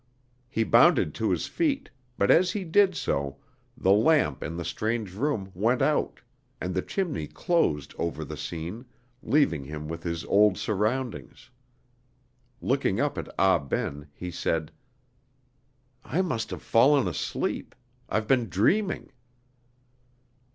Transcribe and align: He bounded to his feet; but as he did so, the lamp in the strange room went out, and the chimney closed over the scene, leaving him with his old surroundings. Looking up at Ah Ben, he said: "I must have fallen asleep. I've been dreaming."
He 0.49 0.63
bounded 0.63 1.13
to 1.13 1.29
his 1.29 1.45
feet; 1.45 1.91
but 2.17 2.31
as 2.31 2.49
he 2.49 2.63
did 2.63 2.95
so, 2.95 3.37
the 3.77 3.91
lamp 3.91 4.41
in 4.41 4.57
the 4.57 4.65
strange 4.65 5.13
room 5.13 5.51
went 5.53 5.79
out, 5.79 6.19
and 6.59 6.73
the 6.73 6.81
chimney 6.81 7.27
closed 7.27 7.93
over 7.99 8.25
the 8.25 8.35
scene, 8.35 8.85
leaving 9.21 9.63
him 9.63 9.87
with 9.87 10.01
his 10.01 10.25
old 10.25 10.57
surroundings. 10.57 11.51
Looking 12.61 12.99
up 12.99 13.15
at 13.15 13.29
Ah 13.37 13.59
Ben, 13.59 14.07
he 14.15 14.31
said: 14.31 14.71
"I 16.03 16.23
must 16.23 16.49
have 16.49 16.63
fallen 16.63 17.07
asleep. 17.07 17.75
I've 18.09 18.27
been 18.27 18.49
dreaming." 18.49 19.11